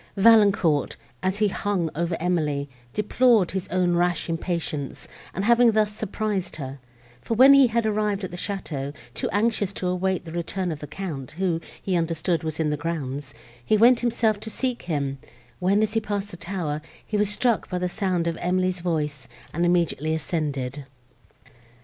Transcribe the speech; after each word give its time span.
Valancourt, 0.17 0.95
as 1.21 1.37
he 1.37 1.47
hung 1.49 1.87
over 1.93 2.17
Emily, 2.19 2.67
deplored 2.91 3.51
his 3.51 3.67
own 3.67 3.93
rash 3.95 4.29
impatience, 4.29 5.07
in 5.35 5.43
having 5.43 5.73
thus 5.73 5.93
surprised 5.95 6.55
her: 6.55 6.79
for 7.21 7.35
when 7.35 7.53
he 7.53 7.67
had 7.67 7.85
arrived 7.85 8.23
at 8.23 8.31
the 8.31 8.35
château, 8.35 8.95
too 9.13 9.29
anxious 9.31 9.71
to 9.71 9.85
await 9.87 10.25
the 10.25 10.31
return 10.31 10.71
of 10.71 10.79
the 10.79 10.87
Count, 10.87 11.33
who, 11.33 11.61
he 11.79 11.95
understood, 11.95 12.43
was 12.43 12.59
in 12.59 12.71
the 12.71 12.77
grounds, 12.77 13.35
he 13.63 13.77
went 13.77 13.99
himself 13.99 14.39
to 14.39 14.49
seek 14.49 14.81
him, 14.85 15.19
when, 15.59 15.83
as 15.83 15.93
he 15.93 15.99
passed 16.01 16.31
the 16.31 16.37
tower, 16.37 16.81
he 17.05 17.15
was 17.15 17.29
struck 17.29 17.69
by 17.69 17.77
the 17.77 17.87
sound 17.87 18.25
of 18.25 18.35
Emily's 18.37 18.79
voice, 18.79 19.27
and 19.53 19.67
immediately 19.67 20.15
ascended. 20.15 20.85